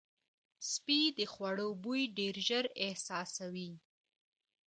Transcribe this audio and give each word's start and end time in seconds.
سپي 0.71 1.01
د 1.17 1.19
خوړو 1.31 1.67
بوی 1.83 2.03
ډېر 2.17 2.35
ژر 2.47 2.65
احساسوي. 2.85 3.71